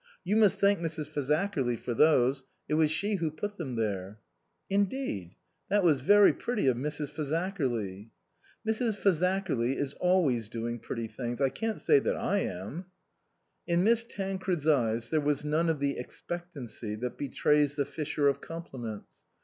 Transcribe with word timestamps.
"You 0.25 0.35
must 0.35 0.59
thank 0.59 0.79
Mrs. 0.79 1.05
Fazakerly 1.09 1.77
for 1.77 1.93
those; 1.93 2.43
it 2.67 2.73
was 2.73 2.89
she 2.89 3.17
who 3.17 3.29
put 3.29 3.57
them 3.57 3.75
there."" 3.75 4.17
Indeed? 4.71 5.35
That 5.69 5.83
was 5.83 6.01
very 6.01 6.33
pretty 6.33 6.65
of 6.65 6.75
Mrs. 6.75 7.11
Fazakerly."" 7.11 8.09
Mrs. 8.67 8.97
Fazakerly 8.97 9.75
is 9.75 9.93
always 9.93 10.49
doing 10.49 10.79
pretty 10.79 11.07
things. 11.07 11.39
I 11.39 11.49
can't 11.49 11.79
say 11.79 11.99
that 11.99 12.15
I 12.15 12.39
am." 12.39 12.85
In 13.67 13.83
Miss 13.83 14.03
Tancred's 14.03 14.67
eyes 14.67 15.11
there 15.11 15.21
was 15.21 15.45
none 15.45 15.69
of 15.69 15.77
the 15.79 15.99
expectancy 15.99 16.95
that 16.95 17.15
betrays 17.15 17.75
the 17.75 17.85
fisher 17.85 18.27
of 18.27 18.41
compli 18.41 18.79
ments. 18.79 19.17